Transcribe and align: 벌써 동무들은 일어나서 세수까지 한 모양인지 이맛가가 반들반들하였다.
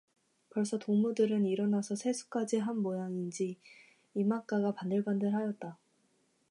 벌써 0.49 0.79
동무들은 0.79 1.45
일어나서 1.45 1.95
세수까지 1.95 2.57
한 2.57 2.79
모양인지 2.79 3.59
이맛가가 4.15 4.73
반들반들하였다. 4.73 5.77